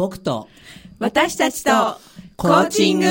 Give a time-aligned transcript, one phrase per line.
[0.00, 0.48] 僕と
[0.98, 1.70] 私たちと
[2.38, 3.06] コーチング。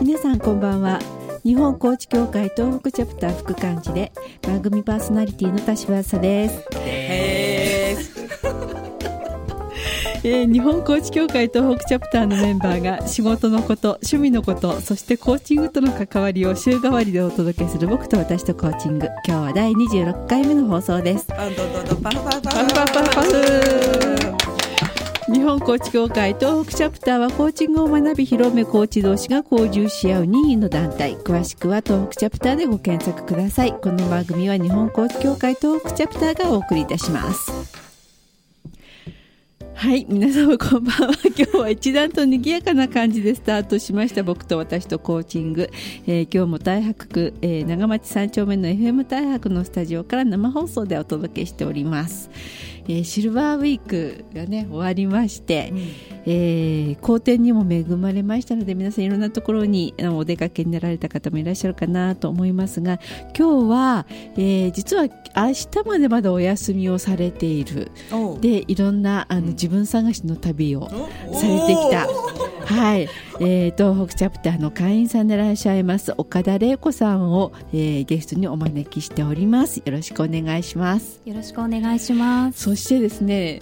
[0.00, 0.98] 皆さんこんばんは。
[1.44, 4.10] 日本コーチ協会東北チャプター副幹事で
[4.42, 6.68] 番組パーソナリティの田島さです。
[6.80, 7.25] えー、
[10.28, 19.06] え日本コーチ協会東北チャプターのメンバーが仕事のこと趣味のことそしてコーチングとの関わりを週替わりでお届けする僕と私とコーチング。
[19.24, 21.28] 今日は第26回目の放送です。
[21.28, 23.30] パンドドドパフパフパパフパフパフパフ
[25.32, 31.16] 日本コーチ協会東北チャプターはコーチングを学び広めコーチ同士が交流し合う任意の団体。
[31.18, 33.74] 詳しくは東北チャプターでご検索ください。
[33.74, 37.75] この番組は日本コーチ協会東北チャプターがお送りいたします。
[39.76, 41.12] はい皆様こんばんは。
[41.36, 44.22] 今日は一段と賑やかな感じでスタートしました。
[44.22, 45.68] 僕と私とコーチング、
[46.06, 52.30] えー、今日も大白区、えー、長町三丁目の FM 大白のスタジオから生放送でお届けしております。
[52.88, 55.78] えー、シルバーウィークがね終わりまして、うん、
[56.26, 62.98] えー、好天にも恵まれましたので皆さんいろんなところにお出かけになられた方もいらっしゃるかなと思いますが
[63.36, 67.90] 今日は、えー、実は明日までまだお休みをされている。
[68.40, 72.06] でいろんなあの、自分探しの旅をされてきた。
[72.66, 73.08] はい、
[73.40, 79.82] えー、東北チャプターの会員さんでいらっしゃいます岡田玲子さんを、えー、ゲストにお招きしております。
[79.84, 81.20] よろしくお願いします。
[81.24, 82.62] よろしくお願いします。
[82.62, 83.60] そしてですね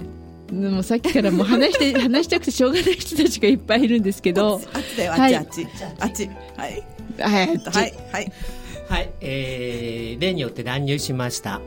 [0.52, 4.60] もうさっきからもう話して 話したくてしょうがない人たちがいっぱいいるんですけど。
[4.72, 5.66] あっちだよあっち、はい、あっち。
[6.00, 6.30] あっち。
[6.56, 6.82] はい。
[7.18, 7.58] はいはい
[8.12, 8.32] はい。
[8.88, 11.60] はい、えー、例によって乱入しました。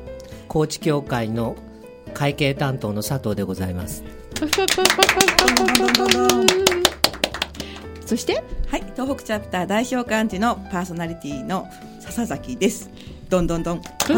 [0.47, 1.55] 高知協会の
[2.13, 4.03] 会計担当の佐藤でございます
[8.07, 11.67] そしてはい東北チャプター代表幹事のパーソナリティの
[11.99, 12.89] 笹崎です。
[13.29, 13.81] どんどんどん。
[14.07, 14.13] 自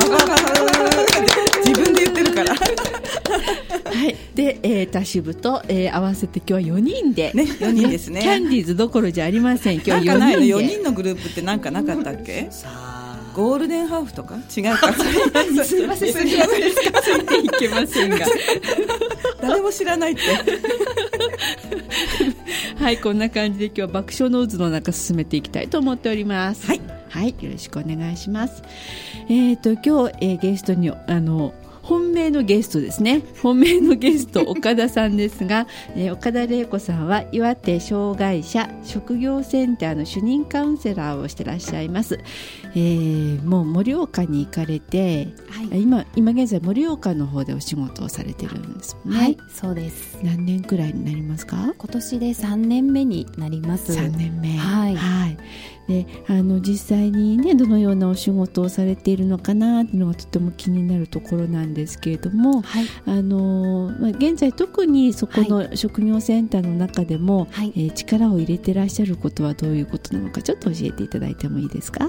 [1.74, 2.54] 分で言ってるから。
[2.54, 4.16] はい。
[4.36, 7.32] で、えー、田支と、えー、合わせて今日は4人で。
[7.34, 8.22] ね4人ですね。
[8.22, 9.78] キャンディーズどころじゃありません。
[9.78, 10.46] 今日4人で。
[10.46, 12.48] 4人のグループってなんかなかったっけ？
[12.52, 12.99] さあ
[13.40, 14.36] ゴールデンハーフとか？
[14.36, 14.92] 違うか。
[15.64, 16.74] すみませんすみません。
[17.02, 18.18] ついて いけませんが。
[19.42, 20.22] 誰も知らないって。
[22.84, 26.68] はいこんな感じで今日は爆笑の渦の中進めていきたいと思っております。
[26.68, 28.62] はい、はい、よろしくお願いします。
[29.30, 31.54] えっ、ー、と今日、えー、ゲストにあの
[31.90, 33.24] 本命のゲストですね。
[33.42, 35.66] 本命のゲスト岡田さんですが、
[35.98, 42.20] えー、岡田玲子さんは岩手障害者職業センターの主任カウンセラーをしてらっしゃいます、
[42.76, 49.18] えー、もう盛岡に行かれて、はい、今今現在盛岡の方でお仕事をされてるんですね。
[49.18, 50.20] はいそうです。
[50.22, 51.74] 何年くらいになりますか？
[51.76, 53.94] 今年で3年目になります。
[53.94, 54.56] 3年目。
[54.58, 55.38] はい、はい
[55.90, 72.08] であの実際にねどのようなお仕事をされているのかなっていうのがとても気になるところなんですけれども、はい、あのまあ、現在特にそこの職業センターの中でも、はい、えー、力を入れてらっしゃることはどういうことなのかちょっと教えていただいてもいいですか？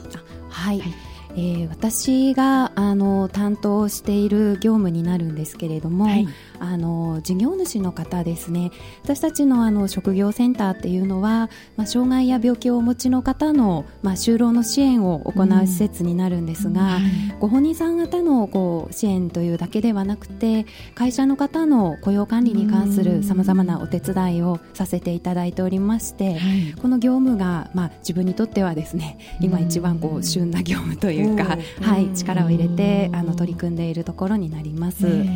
[0.51, 0.95] はい、はい。
[1.37, 6.29] えー、私があの担当している業務になるんですけれども、はい、
[6.61, 8.71] あの事業主の方ですね。
[9.03, 26.39] 私たちのあの職業センターっていうのは、まあ、障害や病気をお持ちの方の、まあ、就労の支援を行う施設になるんですが、うん、ご本人さん方のこう支援というだけではなくて会社の方の雇用管理に関するさまざまなお手伝いをさせていただいておりまして、
[26.83, 35.07] この業務が、まあ、自分にとってはですね今一番こう旬な業務といういうか、はい、力を入れてあの取り組んでいるところになります。
[35.07, 35.29] はい、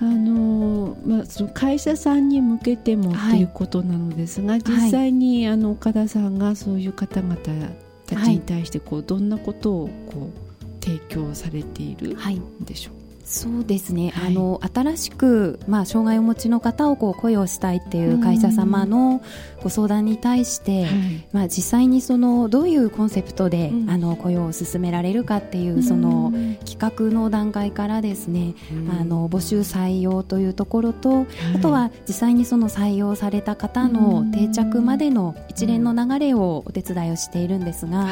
[0.00, 0.33] あの
[1.06, 7.36] まあその会社さんに向けてもということなのですが、実際にあの岡田さんがそういう方々
[8.06, 12.16] たちに対してこうどんなことをこう提供されている
[12.60, 13.03] んでしょうか？
[13.24, 19.22] そうですね、はい、あの新しく、まあ、障害をお持ちの方をこう雇用したいっていう会社様の
[19.62, 20.92] ご相談に対して、はい、
[21.32, 26.32] まあ、実際にそのどういうコンセプトで、うん、あの雇用を進められるかっていうその
[26.66, 28.54] 企画の段階からですね、
[29.00, 38.08] あの募集採用というところと、はい、あとは実際にその採用された方の定着までの一連の流れをお手伝いをしているんですが、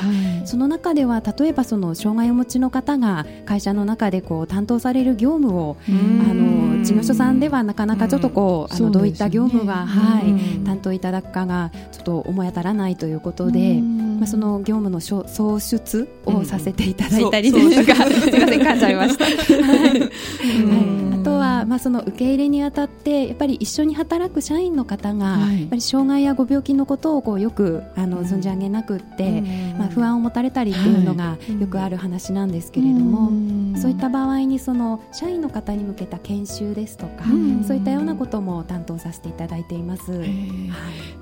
[0.47, 5.91] その中では例えばその障害をお持ちの方が会社の中でこう担当される業務をあ
[6.33, 13.81] の事務所さんではなかなかちょっとこう、あのどういった業務が、はい、担当いただくかがちょっと思い当たらないということで、
[14.23, 19.25] まあ、その業務の創出をさせていただいたりですとか、 すみません噛んじゃいました。
[19.27, 29.43] はい、あとはは、まあ、その受け入れにあたってやっぱり一緒に働く社員の方が、はい、やっぱり障害やご病気のことをこうよくあの存じ上げなくって、
[29.79, 33.31] まあ、不安を持たれたりっていうのがよくある話なんですけれども、
[33.79, 37.25] そういった場合にその社員の方に向けた研修ですとか、
[37.67, 40.31] そういったようなことも担当させていただいています、はい、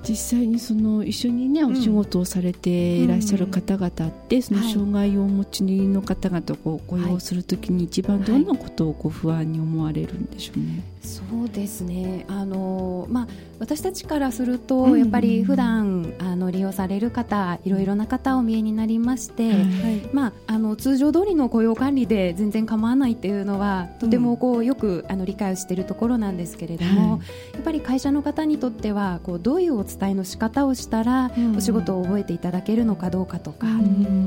[0.03, 3.91] 実際にその一緒に、ね、お仕事をされていらっしゃる方々っ
[4.27, 10.83] て、その障害をお持ちの方々を雇用するときに一番どんなことをこう不安に思われるんでしょうね？
[11.01, 12.25] そうですね。
[12.27, 13.27] あの、まあ、
[13.59, 27.19] 私たちからすると、やっぱり普段あの利用される方いろいろな方お見えになりまして、はい、まあ、あの通常通りの雇用管理で全然構わないっていうのはとてもこうよくあの理解をしているところなんですけれども、はい、
[27.53, 33.67] やっぱり会社の方にとってはこうどういうお伝えの仕方をしたら、お仕事を覚えていただけるのかどうかとか、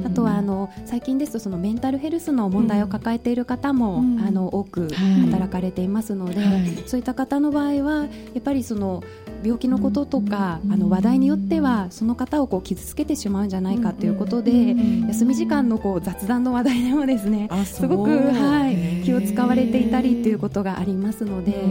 [0.05, 6.64] あとはあの最近ですとそのメンタルヘルスの問題を抱えている方も、あの多く働かれていますので。
[6.87, 8.09] そういった方の場合はや
[8.39, 9.03] っぱりその
[9.43, 14.75] 病気のこととか、あの話題によってはその方をこう傷つけてしまうんじゃないかということで、
[15.09, 21.63] 休み時間のこう雑談の話題でもですねすごく、はい、気を使われていたりということがありますので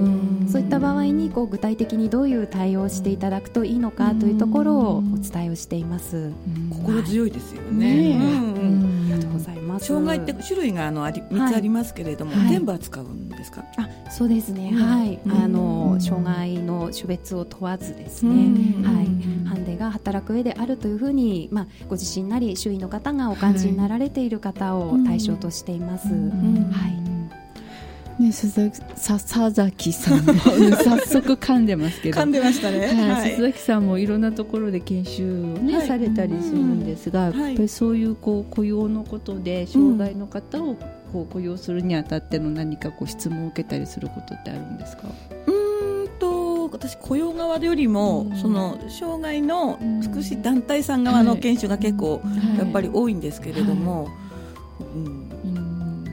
[0.51, 6.31] そういった場合にこう具体的にどういう対応をしていただくといいのかというところをお伝えをしています。
[6.69, 13.63] 心強いですよね、ありがとうございます障害って種類があのあり3つありますけれども、全部扱うんですか？
[13.77, 18.31] あそうですね、はい、あの障害の種別を問わずですね、
[18.87, 19.05] はい、
[19.47, 26.07] ハンデが働く上であるというふうに、まあ、ご自身なり周囲の方がお感じになられている方を対象としています。
[26.07, 27.12] はい
[28.19, 30.33] ね、笹崎さんも
[30.83, 32.19] 早速噛んでますけど。
[32.19, 40.75] 噛んでましたね、はいはい、笹崎さんもいろんなところで研修をね、はい、されたりするんですが、やっぱりそういうこう雇用のことで障害の方を
[41.11, 45.03] こう雇用するにあたっての何かこう質問を受けたりすることってあるんですか？
[45.47, 52.21] うんと私雇用側よりも、その障害の福祉団体さん側の研修が結構
[52.57, 54.07] やっぱり多いんですけれども、
[54.95, 55.22] うん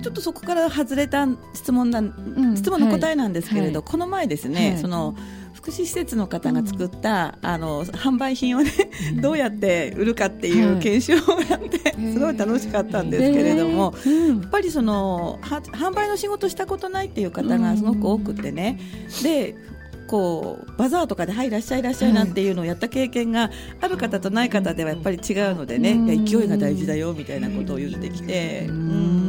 [0.00, 2.02] ちょっとそこから外れた質問な、
[2.56, 5.14] 質問の答えなんですけれど、はい、この前ですね、はい、その
[5.52, 8.72] 福祉施設の方が作った、うん、あの販売品をね、
[9.20, 18.80] どうやって売るかっていう研修をやって、すごい楽しかったんですけれども、やっぱりその販売の仕事したことないっていう方がすごく多くてね、
[19.22, 19.56] で
[20.10, 23.50] こうバザーとかで「はいいらっしゃいいらっしゃい」なんていうのをやった経験が
[23.80, 25.94] ある方とない方ではやっぱり違うのでね、
[26.26, 28.66] 勢いが大事だよみたいなことを言ってきて。
[28.68, 29.19] うん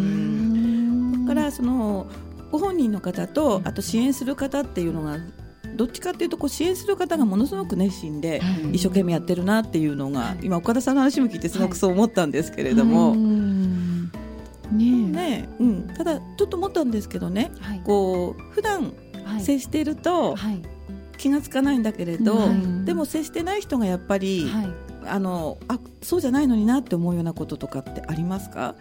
[1.52, 2.08] その
[2.52, 5.18] ご本人の方とあと支援する方っていうのが
[5.76, 8.42] どっちかっていうとこう支援する方がものすごく熱心で
[8.74, 13.16] 一生懸命やってるなっていうのが今岡田さんの話も聞いてすごくそう思ったんですけれども。
[14.72, 18.94] ねうん、ただちょっと思ったんですけどね、はい、こう普段
[19.40, 20.38] 接していると
[21.18, 22.40] 気が付かないんだけれど、
[22.86, 24.50] でも接してない人がやっぱり、
[25.06, 28.76] あのあそうじゃないのになって思うようなこととかってありますか？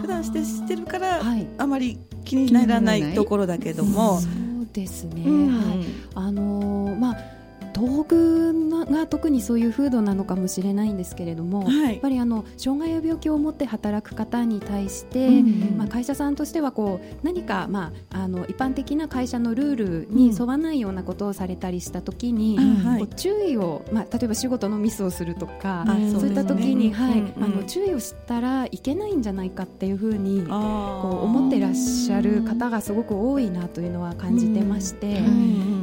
[0.00, 4.20] 普段して知ってるから、はい、あまり気にならないところだけども。
[4.20, 7.35] そうですね、うん、はい、あのー、まあ
[7.76, 8.46] 道具
[8.90, 19.76] が特にそういう風土なのかもしれないんですけれども、はい、やっぱりあの障害や病気を持って働く方に対して、うんうん、まあ、会社さんとしてはこう何か、まあ、あの一般的な会社のルー
[20.06, 35.20] ルに沿わないようなことをされたりしたときに、うん、注意を、まあ、例えば仕事のミスをするとか、そういった時に、はい、あの注意をしたらいけないんじゃないかっていうふうにこう思ってらっしゃる方がすごく多いなというのは感じてまして、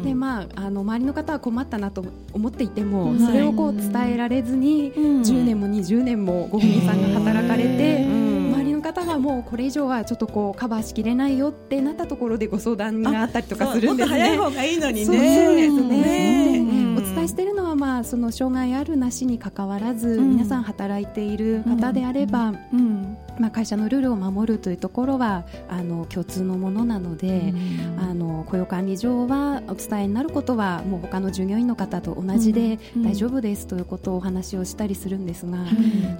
[0.04, 14.16] でまあ、あの周りの方は困ったなと思っていても、それをこう伝えられずに、10年も20年もご本人さんが働かれて、周りの方がもうこれ以上はちょっとこうカバーしきれないよってなったところでご相談があったりとかするんですね。
[14.18, 15.06] 早い方がいいのにね。
[15.06, 15.16] そう
[15.56, 16.66] ですね。
[16.98, 22.54] お伝えしているのはまあその障害あるなしにかかわらず、皆さん働いている方であれば、
[23.40, 27.54] まあ、会社のルールを守るというところはあの共通のものなので、
[27.98, 35.66] あの雇用管理上はお伝えになることはもう他の従業員の方と同じで大丈夫ですということをお話をしたりするんですが、ど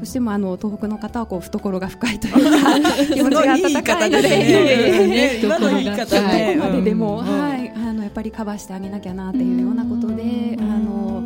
[0.02, 2.82] うしてもあの東北の方はこう懐が深いというか
[3.14, 11.24] 気持ちが温かいので、どこまででも、はい、あのやっぱりカバーしてあげなきゃなっていうようなことで、あの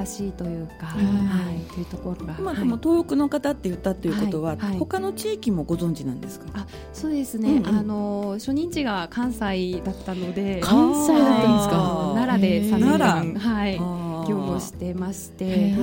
[0.00, 6.46] 優しいというか、はい、というところが、まあ、でも東北の方って言ったということは、他の地域もご存知なんですか？
[6.54, 7.62] あ、そうですね。
[7.64, 12.12] あの初任地が関西だったので、関西だったんですか？
[12.14, 13.78] 奈良で三年間はい。
[14.26, 15.74] 業務をしてまして、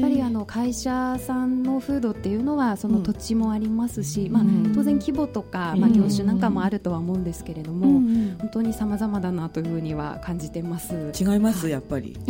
[0.00, 4.42] やっぱりあの会社さんの風土っていうのはその土地もありますし、まあ、
[4.74, 8.00] 当然規模とか、まあ、業種なんかもあるとは思うんですけれども、
[8.38, 11.12] 本当に様々だなというふうには感じてます。
[11.18, 12.16] 違いますやっぱり。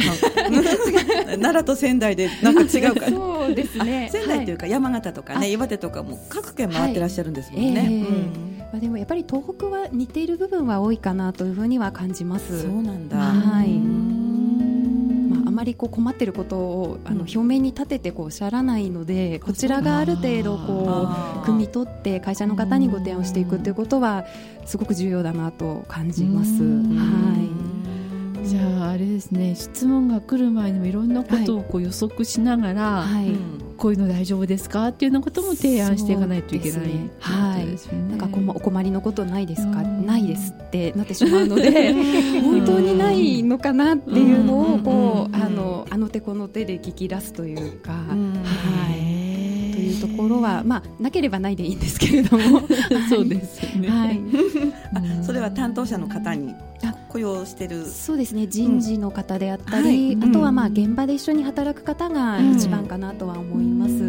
[1.26, 4.08] 奈良と仙台でなんか違うか そうですね。
[4.12, 7.88] 仙台というか山形とかね岩手とかも各県回ってらっしゃるんですもんね、はいえ。
[7.88, 8.58] ーうん。
[8.58, 12.62] まあ、でもやっぱり東北は似ている部分は多いかなというふうには感じます。
[12.62, 13.16] そうなんだ。
[13.16, 14.25] はい
[15.56, 24.26] まあ、あまりこう困っていることをあの表面に立ててこうおっしゃらないのでこちらがある程度こう汲み取って会社の方にご提案していくということは
[24.66, 26.62] すごく重要だなと感じます。
[26.62, 27.85] はい
[28.46, 33.32] じゃああれですね質問が来る前にもいろんなことをこう予測しながら、はい、
[33.76, 34.88] こういうの大丈夫ですか？
[34.88, 37.66] っていうようなことも提案していかないといけない、ね、はい、
[38.08, 41.92] なんかお困りのことないですか、ないですってなってしまうので
[42.40, 47.98] 本当にないのかなっていうのをこうあのあの手この手で聞き出すというか、は
[48.96, 49.16] い。
[49.72, 52.62] というところは、まあ、なければないでいいんですけれども。
[53.10, 54.20] そうですね、はい、
[55.22, 56.54] それは担当者の方に
[57.16, 57.86] 雇用してる。
[57.86, 58.46] そうですね。
[58.46, 60.20] 人事の方であったり、うん。
[60.20, 64.02] はい、あとはまあ現場で一緒に働く方が一番かなとは思います、はい。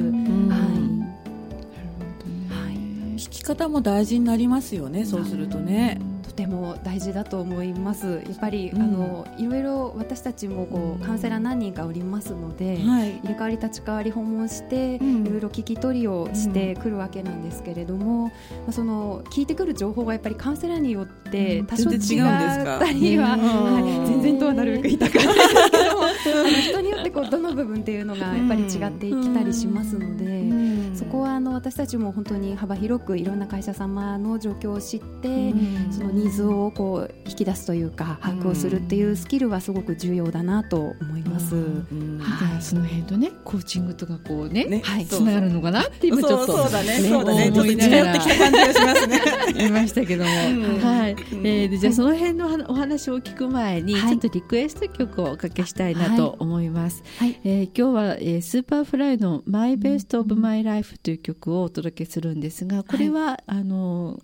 [2.49, 2.75] はい、
[3.15, 5.99] 聞き方も大事になりますよねそうするとね。
[6.37, 8.21] ても大事だと思います。
[8.25, 18.31] やっぱり、うん、あのいろいろ私たちもこうカウンセラー何人かおりますので、はい、入れ替わり立ち替わり訪問して、うん、いろいろ聞き取りをしてくるわけなんですけれども、
[18.67, 35.53] うん、その聞いてくる情報がやっぱりカウンセラーによって多少違ったりは、はい、全然とはなるべく言いたくないですけど あの人によってこうどの部分っていうのがやっぱり違っていきたりしますので、そこはあの私たちも本当に幅広くいろんな会社様の状況を知って、
[35.91, 41.55] そのニーズをこう引き出すというか把握をするっていうスキルはすごく重要だなと思います。
[41.55, 44.81] はい、その辺とねコーチングとかこうね、ね。
[44.83, 45.81] はい、つながるのかな？
[45.81, 46.57] って今ちょっと。
[46.57, 46.99] そうだね。
[46.99, 47.51] そうだね。
[47.51, 49.21] ちょっと近寄ってきた感じがしますね。
[49.55, 57.03] 言いましたけども、はい、えー、じゃあその辺のお話を聞く前に、ちょっとリクエスト曲をおかけしたいなと思います。
[57.17, 64.19] はい、えー、今日は、えー、 Superfly の My Best of My Life という曲をお届けするんですが、これは、あの、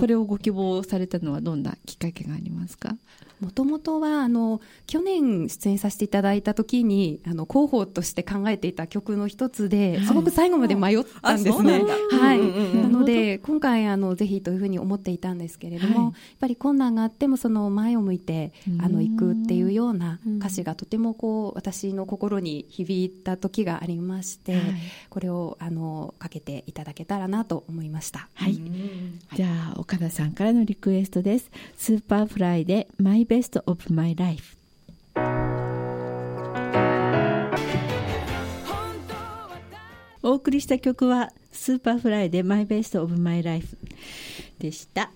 [0.00, 2.96] これをご希望されたのはどんなきっかけがありますか？
[3.40, 11.82] もともとはあの去年出演させていただいた時にあの候補として考えていた曲の一つですごく最後まで迷ったんですね。
[12.10, 24.62] はい、なので今回あのぜひというふうに思っていたんですけれども、はい、やっぱり困難があってもその前を向いてあの行くっていうような歌詞がとてもこう私の心に響いた時がありまして、はい、
[25.08, 28.28] これをあのかけていただけたらなと思いました。
[28.34, 28.60] はい。
[29.34, 31.50] じゃあ岡田さんからのリクエストです。
[31.76, 34.56] Superfly で My best of my life
[40.20, 43.76] お送りした曲は Superfly で My Best of My Life
[44.58, 45.12] でした。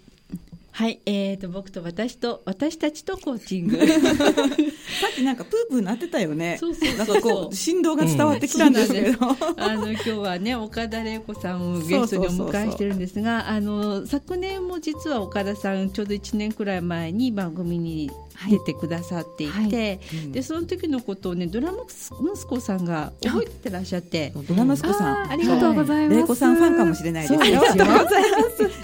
[0.76, 3.76] はい、えーと、僕と私と、私たちとコーチング。
[3.86, 6.56] さっきなんかプープーなってたよね。
[6.58, 9.18] そうそうなんかこう、振動が伝わってきたんですけど。
[9.24, 18.10] うん、あの、今日はね、岡田麗子さんをゲストにお迎えしてるんですが、あの、昨年も実は岡田さん、ちょうど1年くらい前に番組に
[18.48, 19.72] 出てくださっていて、はい。
[19.72, 21.84] はいうん、でその時のことをねドラム
[22.34, 24.32] 息子さんが覚えてらっしゃって。
[24.48, 25.30] ドラ息子さん。
[25.30, 26.20] ありがとうございます。
[26.20, 27.40] 玲子さんファンかもしれないですよ。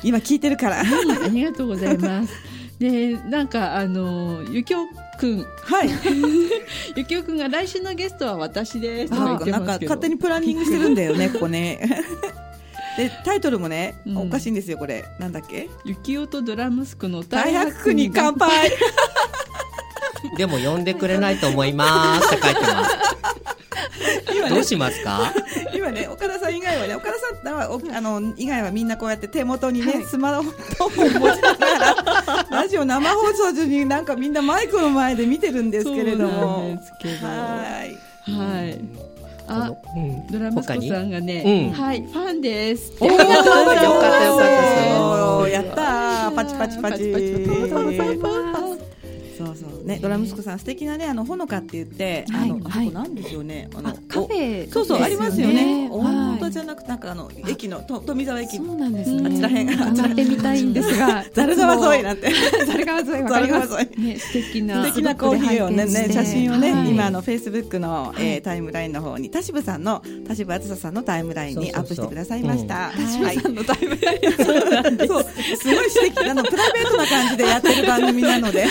[0.02, 2.32] 今聞いてるから、ありがとうございます。
[2.80, 4.86] でなんかあのゆきお
[5.18, 5.40] くん。
[5.40, 5.90] はい。
[6.96, 11.78] ゆきおくんが来週のゲストは私ですなんか勝手にプランニングしてるんだよね ここね。
[12.96, 15.04] でタイトルもね、うん、おかしいんですよこれ。
[15.18, 18.72] なんだっけ「雪音とドラムスクの大白に乾杯」
[20.36, 22.96] でも呼んでくれないと思いますって書いてます。
[24.32, 25.32] 今ね、どうしますか？
[25.74, 36.58] 今ね岡田さん以外はね岡田さんはあの以外はみんなこうやって手元にね、はい、スマホを持ちながらラジオ生放送中になんかみんなマイクの前で見てるんですけれども。
[36.58, 36.78] はい。
[38.30, 38.78] はい。
[39.48, 42.92] あ、うん、ドラムスコさんがね、うん、はい、ファンです。
[43.00, 43.84] ありがとうございます。
[43.84, 45.48] よかったよかった。
[45.48, 46.92] やったパチパチパチ。
[46.92, 48.62] パチパチパチありがとうございます。
[49.38, 53.68] そうそうね、ドラムスクさん素敵なねあのほのかって言って、あのあそこなんですよね。
[53.74, 55.88] あのカフェそうそうありますよね。
[55.88, 58.56] 本当じゃなくなんかあの駅のと富沢駅。
[58.56, 59.70] そうなんですあちらへん。
[59.70, 62.32] あちらってみたいんですが ざる川沿いなんて。
[62.66, 64.00] ざる川沿いざる川沿い。
[64.00, 72.90] ね素敵な素敵なコーヒーをねね写真をね今あのフェイスブックのえタイムラインの方に田渋さんの田渋あずささんのタイムラインにアップしてくださいました。
[72.90, 75.08] 田渋さんのタイムライン。
[75.08, 75.24] そう
[75.56, 75.74] す。
[75.74, 76.28] ごい素敵。
[76.28, 78.66] あのプライベートな感じでやってる番組なので。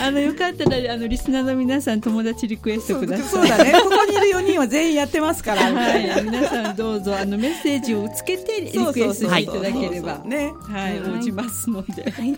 [0.00, 3.26] あのよかったらあのリスナーの皆さん友達リクエストください。
[3.28, 3.72] そうだね。
[3.72, 5.62] ここにいる4人は全員やってますから。
[5.72, 10.18] はい、皆さんどうぞあのメッセージをつけてリクエストしていただければ。
[10.18, 12.36] ね、はい、応じますので、はい、よ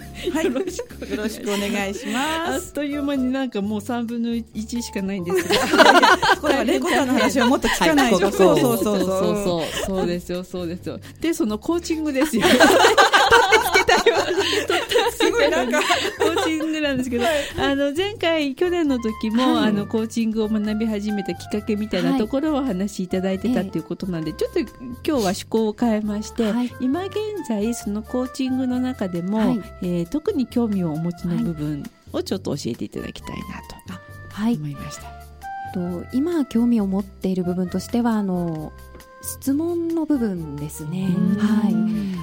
[0.50, 2.68] ろしくよろしくお願いします。
[2.68, 5.60] あっという間になんかもう3分の1しかないんですけど、
[6.40, 8.18] これはレコさんの話はもっと聞かないと。
[8.18, 9.06] そうそうそうそう
[9.44, 9.86] そう。
[9.86, 10.98] そうですよそうですよ。
[11.20, 12.42] でそのコーチングですよ。
[15.12, 15.80] すごいなんか
[16.18, 24.68] コーチングなんですけど、はい、あの前回去年の時も、はい、あのコーチングを学び始めたきっかけみたいなところをお話しいただいてたっていうことなんで、はい、ちょっと今
[25.02, 27.16] 日は趣向を変えまして、今現
[27.48, 33.80] 在そのコーチングの中でも、はい、えー、特に興味をお持ちの部分をちょっと教えていただきたいなと。
[34.46, 35.02] 思いました。
[35.72, 38.72] と今興味を持っている部分としてはあの
[39.22, 41.08] 質問の部分ですね。
[41.38, 41.74] はい。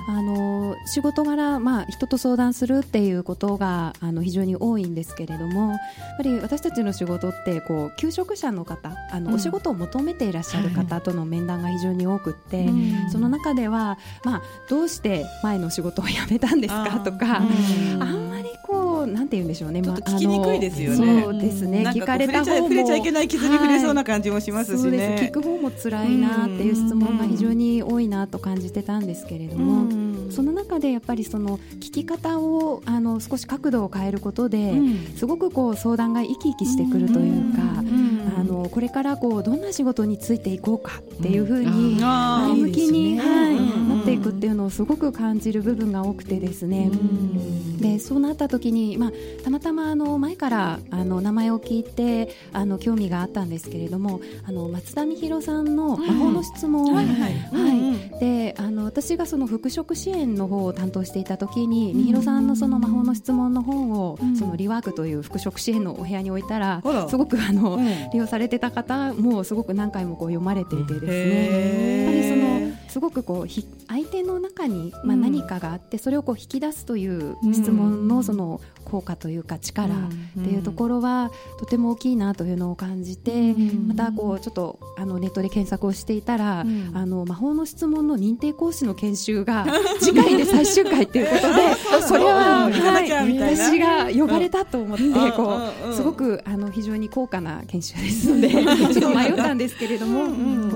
[0.10, 5.80] あの仕事柄まあ人と相談するっていうことがあの非常に多いんですけれども、やっ
[6.18, 12.72] ぱり私たちの仕事ってこう求職者の方、あの、うん、お仕事を求めていらっしゃる方との面談が非常に多くって、は
[13.08, 19.82] い、その中ではまあどうして前の仕事を辞めたんですかとか、あんまりこうなんて言うんでしょうね。
[19.82, 21.24] ちょっと聞きにくいですよね。
[21.24, 21.84] そうですね。
[21.88, 24.98] 聞かれた方も触れちゃいけない傷に触れそうな感じもしますしね。
[24.98, 29.88] はい、聞く方も辛いなっていう質問が非常に多いなと感じてたんですけれども、
[30.30, 34.74] その中でやっぱりその聞き方をあの少し角度を変えることで、
[35.16, 37.62] すごくこう相談が生き生きしてくるというか、
[38.38, 46.92] あのこれからこうどんな仕事についていこうかっていうふうに前向きに、はい、なっていくっていうのをすごく感じる部分が多くてですね。
[47.80, 49.12] でそうなった時に、まあ、
[49.44, 58.20] たまたまあの前からあの名前を聞いてあの興味があったんですけれどもあの松田美弘さんの魔法の質問、はいはい。
[58.20, 67.80] であの私がその復職支援の方を担当していた時に美弘さんのその魔法の質問の本を、そのリワークという復職支援のお部屋に置いたらすごくあの、
[68.12, 72.04] 利用されてた方もすごく何回もこう読まれていてですね。
[72.04, 72.47] やっぱりその
[72.90, 73.48] すごくこう
[73.88, 83.54] 相手の中に、まあ、何かがあって、それをこう引き出すという質問のその効果というか力っていうところはとても大きいなというのを感じて、
[83.88, 86.64] またこうちょっとあのネットで検索をしていたら、あ
[87.06, 89.66] の魔法の質問の認定講師の研修が
[90.00, 91.76] 次回で最終回っていうことで
[92.08, 95.04] それは、はい、私が呼ばれたと思って、
[95.36, 95.60] こ
[95.92, 98.50] うすごくあの非常に高価な研修ですので
[98.94, 100.28] ちょっと迷ったんですけれども、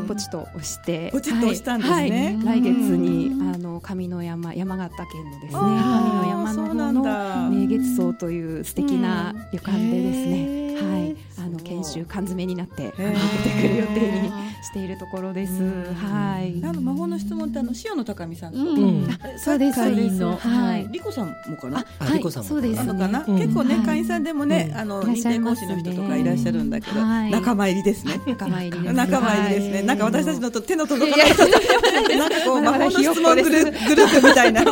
[0.08, 14.30] ポチッと押してポチッと押したんですね、来月にあの上の山山形県のですね上の山の方の名月荘という素敵な旅館でですね、はい、あの研修缶詰になって出てくる予定に
[14.64, 15.62] しているところです。
[15.62, 16.64] はい。
[16.64, 18.60] あの魔法の質問ってあの塩野高美さんと、
[19.38, 20.24] そうですそうです。
[20.24, 20.88] はい。
[20.92, 21.86] リコさんもかな？
[22.14, 22.84] リコさんそうです。
[22.84, 23.22] のかな？
[23.22, 28.20] 結構ね会員さんでもねあの認定講師の人とかいらっしゃるんだけど仲間入りですね。
[28.26, 29.82] 仲間入り仲間入りですね。
[29.84, 34.64] なんか私たちのと手の届かないなんかこう魔法の質問グループみたいな。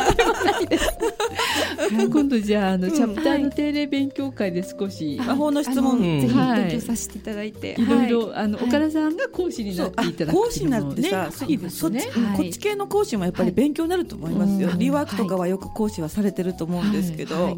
[2.12, 6.00] 今度じゃああのチャプターの定例勉強会で少し魔法の質問。
[6.00, 11.54] ぜひ勉強させていただいて、いろいろあの岡田さんが講師になっていただく講師になってさ、い。
[11.54, 12.04] いですね。
[12.36, 14.70] こっち系の講師もやっぱり勉強になると思いますよ。
[14.78, 17.58] リワークとかはよく講師はされてると思うんですけど、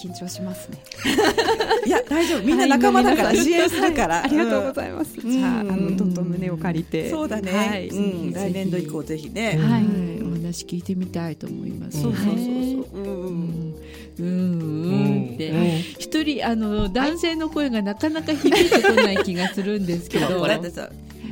[0.00, 0.78] 緊張しますね。
[1.86, 2.42] いや大丈夫。
[2.42, 3.34] みんな仲間だから。
[3.34, 5.14] 支援するからありがとうございます。
[5.20, 7.10] じゃああのどんどん胸を借りて。
[7.10, 7.88] そうだね。
[8.32, 9.58] 来年度以降ぜひね。
[9.60, 10.15] はい。
[10.46, 12.00] お話聞いてみたいと思います。
[12.00, 12.44] そうそうそうそう。
[12.44, 13.74] うん
[14.18, 20.46] うんって一人あの男性の声がなかなか響いてこない気がするんですけど。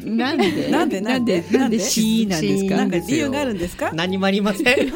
[0.05, 0.69] なんで？
[0.69, 1.01] なんで？
[1.01, 1.45] なんで？
[1.53, 1.79] なんで？
[1.79, 2.77] シーなんですか？
[2.77, 3.91] なんか理由があるんですか？
[3.95, 4.93] 何もありません。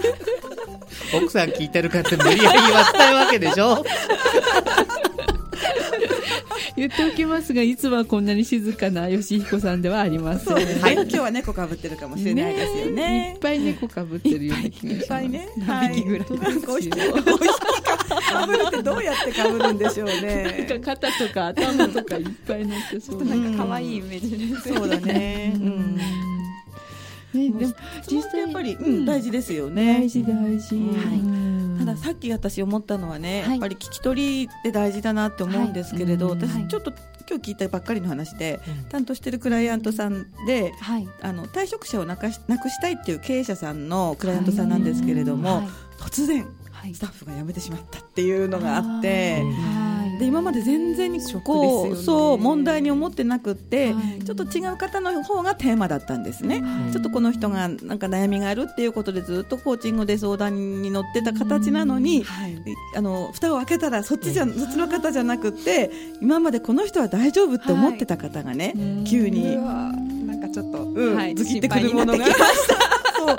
[1.15, 3.85] 奥さん聞いてるかって無理やり言わせたいわけでしょ。
[6.79, 13.33] 言っておきますがいつはこんなに静かな吉彦さんではありません、はい、今日は猫かぶってるかもしれないですよね。
[13.35, 14.95] いっぱい猫かぶってるような気がします。
[14.95, 15.49] いっぱいね。
[15.57, 16.35] 何匹ぐらいか
[18.47, 20.67] ぶるってどうやってかぶるんでしょうね。
[20.69, 23.25] なんか肩とか頭とかいっぱい乗ってそう。
[23.25, 24.57] なんか可愛いイメージで。
[24.61, 25.53] す そうだね。
[25.57, 25.97] うん。
[25.97, 27.75] ね、でも
[28.11, 29.99] 実際やっぱり、うん、大事ですよね。
[30.01, 30.77] 大事大事。
[30.77, 31.48] はい。
[31.89, 36.93] たださっき私思ったのはね、やっぱり聞き取りって大事だなって思うんですけれど、私ちょっと
[37.29, 40.73] 今日聞いたばっかりの話で、担当してるクライアントさんで、
[41.23, 45.63] あの退職者をなくしなくしたいっていう経営者さんのクライアントさんなんですけれども、
[45.99, 46.47] 突然
[46.93, 49.43] スタッフが辞めてしまったっていうのがあって。
[50.19, 62.59] で今まで全然にこう、ね、そう問題に思ってなくって、はい、ちょっと違う方の方がテーマだったんですね、はい、ちょっとこの人がなんか悩みがあるっていうことでずっとコーチングで相談に乗ってた形なのに、はい、
[62.97, 68.75] あの蓋を開けたらそっちじゃ、そっちの方じゃなくて今までこの人は大丈夫って思ってた方がね、
[69.07, 72.27] 急になんかちょっと、うん、ズキってくるものが。
[72.27, 72.33] そ
[73.33, 73.37] う。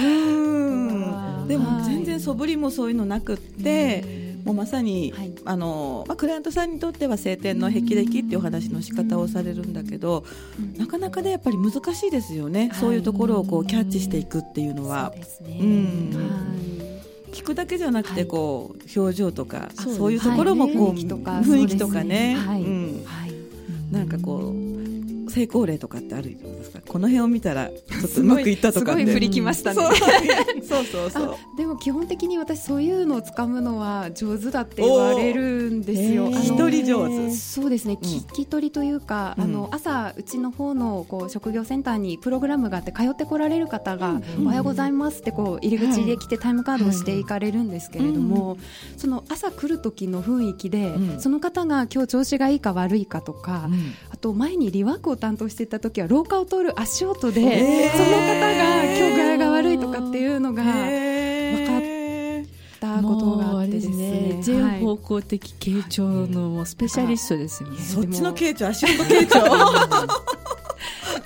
[0.00, 1.48] うん。
[1.48, 4.27] でも全然素振りもそういうのなくって。
[4.44, 10.24] もうまさに、はい、あのまあ、クライアントさんにとっては晴天の霹靂っていうお話の仕方をされるんだけど、
[10.76, 15.12] なかなかねやっぱり難しいですよね、はい、そういうところをこうキャッチしていくっていうのは。
[15.42, 16.10] うん、
[17.32, 22.04] 聞くだけじゃなくてこう、表情とかそういうところもこう、雰囲気とか。
[22.04, 22.62] ね、はい。
[22.62, 23.04] うん。
[23.90, 24.87] なんかこう
[25.28, 26.80] 成功例とかってあるんですか。
[26.86, 27.74] この辺を見たらちょ
[28.08, 29.80] っとうまくいったとかすごい振りきましたね。
[30.66, 36.30] そうそうそうでも基本的に私そういうのをつかむのは上手だって言われるんですよ。
[36.30, 37.30] 一人上手。
[37.34, 48.56] そうですね、聞き取りというか、あの朝うちの方のこう職業センターにプログラムがあって通ってこられる方が、おはようございますってこう入り口で来てタイムカードをしていかれるんですけれども、
[48.96, 53.68] その朝来る時の雰囲気で、その方が今日調子がいいか悪いかとか、
[54.10, 61.82] あと前にリワークを担当していた時は廊下を通る足音で、えー、その方が今日具合が悪いとかっていうのが分かっ
[62.80, 64.38] たことがあってですね。
[64.40, 69.38] 全方向的傾聴のスペシャリストですよね、そっちの傾聴足音傾聴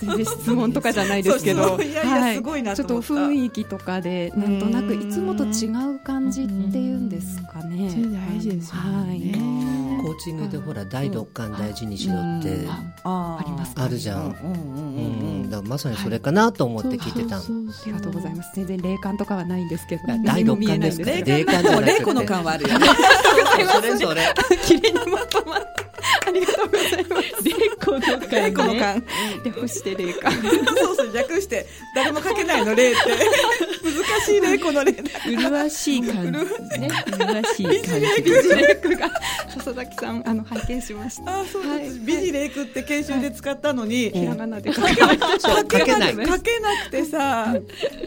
[0.07, 7.89] 全然質問とかじゃないですけど、いやいやすごいなちょっと雰囲気とかでなんとなくいつもと違う感じっていうんですかね。
[8.31, 9.33] 大事ですよね。
[9.33, 12.67] はいコーチングでほら第六感大事にしろって
[13.05, 14.31] ありますあるじゃん。
[14.33, 17.37] うんだまさにそれかなと思って聞いてた。
[17.39, 17.43] あ
[17.87, 18.51] りがとうございます。
[18.57, 20.03] 全然霊感とかはないんですけど。
[20.25, 21.05] 第六感ですか。
[21.05, 21.93] 霊感じゃなくて。
[21.93, 22.87] 霊子の感はあるよね。
[23.73, 24.35] それそれ。
[24.65, 25.42] 綺麗にまとまあ
[26.43, 27.45] りがとうございます。
[27.45, 29.05] 霊子の感、霊子の感。
[29.45, 30.33] 略して霊感。
[30.77, 33.01] そうそう略して誰も書けないの霊って。
[34.13, 34.93] 難しい霊子の霊。
[34.93, 36.39] 麗しい感じね。
[37.19, 38.23] 麗しい感じ。
[38.23, 39.11] ビジレイクが
[39.49, 41.41] 笹崎さんあの拝見しました。
[41.41, 41.99] あそうです。
[42.01, 45.19] ビジレイクって研修で使ったのにひらがなで書けない。
[45.19, 46.13] 書けない。
[46.13, 47.57] 書けなくてさ、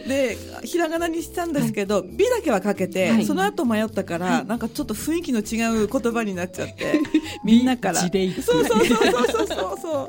[0.06, 7.00] でひらがなにしたんですけど、美だけは書けて、その後迷ったからなんかちょっと雰囲気の違う言葉になっちゃって、
[7.44, 8.00] みんなから。
[8.00, 10.08] そうそうそうそうそうそう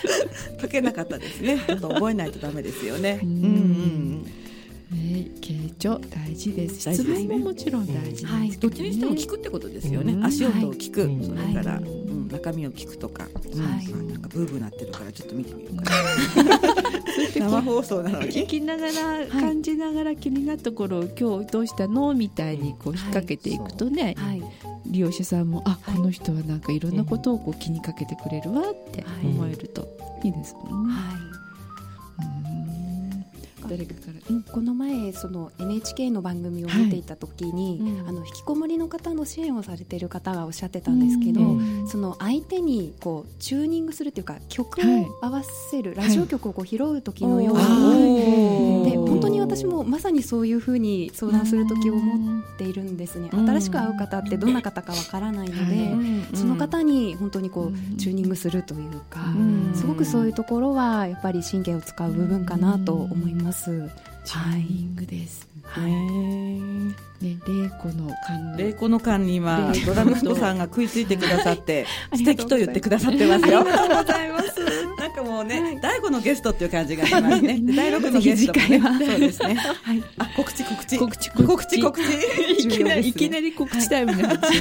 [0.60, 1.58] 書けなかったですね。
[1.66, 3.20] ちょっと覚えないとダメですよね。
[3.22, 4.45] うんうん
[4.90, 6.92] ね、傾聴大事です。
[6.92, 10.16] 質問ももちろん大事です、はい、どっちにしても聞くってことですよね。
[10.24, 13.32] 足音を聞く、それから、うん、中身を聞くとか、はい、
[14.12, 15.90] なんかブーブーなってるからちょっと見てみようかな。
[17.36, 18.28] 生放送なのに？
[18.28, 22.14] 聞きながら、感じながら気になったところを今日どうしたの？
[22.14, 24.14] みたいにこう引っ掛けていくとね、
[24.86, 29.88] 利用者さんもあこの人はなんかいろんなことをこう気にかけてくれるわって思えると
[30.22, 30.94] いいですもんね。
[30.94, 31.00] は
[31.32, 31.35] い
[33.68, 37.90] 誰かから、うん、この前その NHK の番組を見ていた時に、はい。
[37.90, 55.68] うん、あの引きこもりの方の支援をされている方がおっしゃってたんですけど、うん、その相手にこうチューニングするっていうか曲を合わせる、はい、ラジオ曲をこう拾う時のように、はい、で本当に私もまさにそういうふうに相談する時を思っているんですね新しく会う方ってどんな方かわからないの
[56.32, 59.20] で、その方に本当にこうチューニングするというか、
[59.74, 63.90] すごくそういうところはやっぱり神経を使う部分かなと思います。
[64.24, 65.48] チューニングです。
[65.62, 65.92] はい。
[65.92, 73.60] ね、玲子の缶玲子の缶に今ドラムストさんが食いついてくださって 素敵と言ってくださってますよ。
[73.60, 74.85] ありがとうございます。
[75.16, 77.58] かもうね、第五のゲストっていう感じがしますね。
[77.74, 79.54] 第六のゲストもね、そうですね。
[79.54, 80.02] はい。
[80.18, 82.62] あ、告知告知告知告知告知。
[82.62, 84.52] いきなりいきなり告知タイムになっちゃう。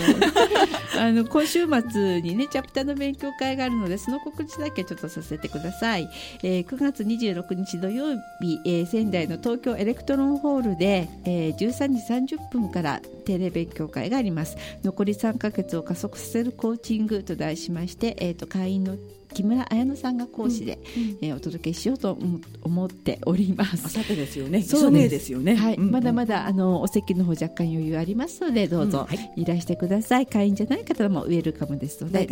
[0.97, 6.09] あの今週末にねチャプターの勉強会があるのでその告知だけちょっとさせてください。
[6.41, 14.55] えー、9月26日土曜日、えー、仙台の東京エレクトロンホールで、えー、13時30分から定例勉強会があります。
[14.83, 18.97] 残り3ヶ月を加速させるコーチングと題しまして、えっ、ー、と会員の
[19.35, 20.79] 木村彩乃さんが講師で、
[21.21, 22.17] うん、えー、お届けしようと
[22.63, 23.85] 思っております。
[23.85, 24.63] あさってですよね。
[24.63, 25.55] そうですよね。
[25.55, 30.25] はい、うんうん、まだまだあのお席の方若干余裕ありますのでどうぞいらしてください。
[30.25, 32.29] 会員じゃない方もウェルカムですのではい、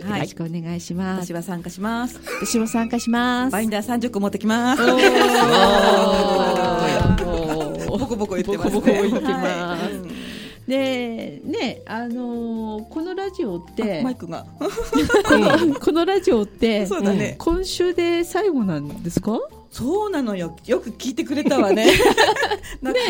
[0.00, 1.26] よろしくお願いします。
[1.26, 2.20] 私は参加します。
[2.42, 3.52] 私も参加します。
[3.52, 4.82] バインダー三十個持ってきます。
[7.88, 8.74] ボコボコ言ってます、ね。
[8.74, 9.87] ボコボコ言ってます。
[10.68, 14.44] はいでねあのー、このラジオってマイクが。
[15.80, 19.38] このラジオって、ね、今週で最後なんですか？
[19.70, 20.56] そうなのよ。
[20.66, 21.92] よく聞いてくれたわね。
[22.82, 23.00] なんか、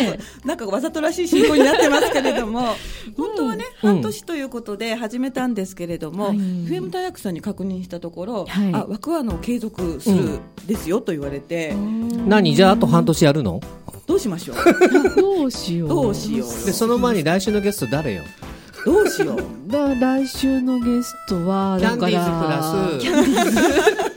[0.44, 2.60] なんかわざとらしい進行になってますけれども、
[3.16, 3.92] 本当はね、うん。
[3.94, 6.36] 半年ということで始めたんですけれども、はい。
[6.36, 8.74] FM 大学さんに確認したところ、はい。
[8.74, 11.74] あ、枠はあの継続するですよと言われて、
[12.26, 12.54] 何？
[12.54, 13.60] じゃああと半年やるの？
[14.06, 14.56] どうしましょう。
[15.20, 15.88] どうしよう。
[15.88, 16.66] どうしよう。
[16.66, 18.22] でその前に来週のゲスト誰よ？
[18.84, 19.70] どうしよう。
[19.70, 24.07] だ来週のゲストはキャンデだからィーズプラス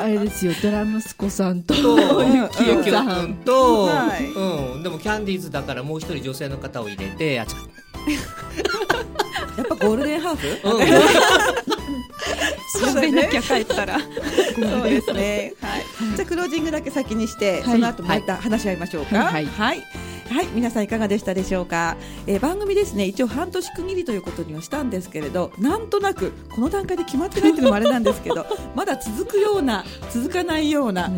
[0.00, 4.24] あれですよドラ息子さんととゆきよさ君んと、はい。
[4.32, 7.58] うん、でもキャンディーズだからもう一人女性の方を入れてあちょ
[9.58, 10.48] やっぱゴールデンハーフ？
[10.68, 10.82] うん、
[12.96, 13.98] 喋んなきゃ帰ったら。
[14.56, 15.52] そうですね。
[15.60, 15.84] はい。
[16.16, 17.62] じゃあクロージングだけ先にして、はい。
[17.64, 19.18] その後また話し合いましょうか。
[19.24, 19.44] はい。
[19.44, 19.82] はい。
[20.30, 21.96] はい皆さんいかがでしたでしょうか、
[22.28, 31.10] えー番組ですね一応半年区切りということにはしたんですけれどなんとなくこの段階で決まってないっていうのもあれなんですけど まだ続くような続かないような、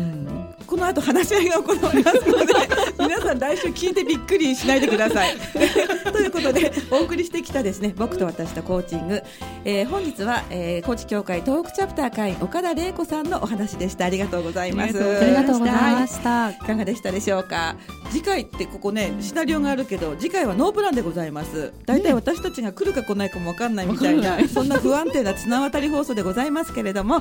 [0.65, 2.53] この後話し合いが行われますので
[2.99, 5.35] 皆さん来週聞いてびっくりしないでください。
[6.11, 9.21] ということでお送りしてきたですね僕と私とコーチング、
[9.65, 14.05] えー本日は、えー、コーチ協会東北チャプター会員岡田玲子さんのお話でした。
[14.05, 14.97] ありがとうございます。
[14.97, 16.29] ありがとうございました。
[16.45, 16.53] はい。
[16.53, 17.75] いかがでしたでしょうか？
[18.11, 21.73] 次回ってここねシナリオがあるけど次回はノープランでございます。
[21.85, 27.15] 大体私たちが来るか来ないかもわかんないみたいな、そんな不安定な綱渡り放送でございますけれども。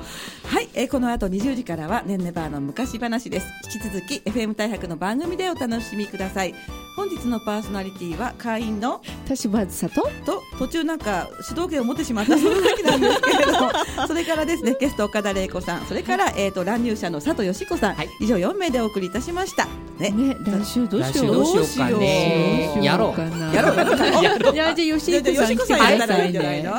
[0.44, 3.46] はい、えーこの後20時からはねんねバーの昔話です。
[3.74, 6.54] 引き続き FM 大白の番組でお楽しみください。
[6.94, 13.70] 本日のパーソナリティは会員の田島ずさとと途中なんか主導権を持ってしまったその時なんですけれども
[14.06, 18.10] それからですねゲスト岡田玲子さんそれから、えー、と乱入者の佐藤義子さん、はい。
[18.20, 19.66] 以上4名でお送りいたしました。
[19.98, 21.34] ねね来週どうしよう？
[21.34, 22.70] どうしようかね。
[22.74, 23.12] どうしやろう。
[23.14, 23.54] かな。
[23.54, 24.06] やろうかな。
[24.22, 26.70] やろういやじゃあ吉じゃあ彦さん来てくださいね。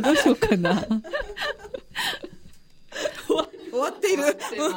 [0.00, 0.86] どうしようかな
[3.74, 4.76] 終わっている、うん